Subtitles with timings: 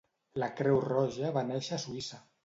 [0.43, 2.19] La Creu Roja va néixer a Suïssa.